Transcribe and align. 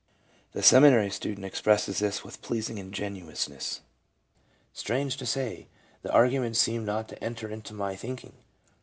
The 0.53 0.63
seminary 0.63 1.11
student 1.11 1.45
expresses 1.45 1.99
this 1.99 2.23
with 2.23 2.41
pleasing 2.41 2.79
ingenuousness: 2.79 3.81
"Strange 4.73 5.15
to 5.17 5.27
say, 5.27 5.67
the 6.01 6.11
arguments 6.11 6.57
seemed 6.57 6.87
not 6.87 7.07
to 7.09 7.23
enter 7.23 7.47
into 7.51 7.75
my 7.75 7.95
thinking. 7.95 8.33